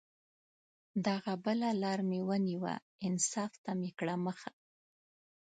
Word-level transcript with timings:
دغه 1.07 1.33
بله 1.45 1.69
لار 1.81 1.99
مې 2.09 2.19
ونیوه، 2.27 2.73
انصاف 3.07 3.51
ته 3.63 3.71
مې 3.79 3.91
کړه 3.99 4.15
مخه 4.25 4.51